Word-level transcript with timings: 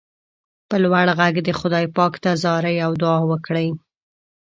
په 0.69 0.75
لوړ 0.83 1.07
غږ 1.19 1.35
دې 1.45 1.53
خدای 1.59 1.85
پاک 1.95 2.13
ته 2.23 2.31
زارۍ 2.43 2.75
او 2.85 2.91
دعا 3.01 3.19
وکړئ. 3.29 3.67